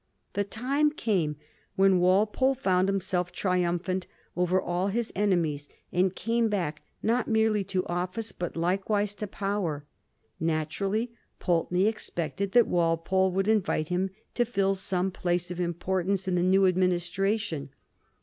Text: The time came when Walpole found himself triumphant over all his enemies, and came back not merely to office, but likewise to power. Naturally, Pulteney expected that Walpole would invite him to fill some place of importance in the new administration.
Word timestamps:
The 0.33 0.43
time 0.43 0.89
came 0.89 1.35
when 1.75 1.99
Walpole 1.99 2.55
found 2.55 2.89
himself 2.89 3.31
triumphant 3.31 4.07
over 4.35 4.59
all 4.59 4.87
his 4.87 5.13
enemies, 5.15 5.69
and 5.93 6.15
came 6.15 6.49
back 6.49 6.81
not 7.03 7.27
merely 7.27 7.63
to 7.65 7.85
office, 7.85 8.31
but 8.31 8.55
likewise 8.57 9.13
to 9.13 9.27
power. 9.27 9.85
Naturally, 10.39 11.11
Pulteney 11.37 11.85
expected 11.85 12.53
that 12.53 12.65
Walpole 12.67 13.31
would 13.33 13.47
invite 13.47 13.89
him 13.89 14.09
to 14.33 14.43
fill 14.43 14.73
some 14.73 15.11
place 15.11 15.51
of 15.51 15.59
importance 15.59 16.27
in 16.27 16.33
the 16.33 16.41
new 16.41 16.65
administration. 16.65 17.69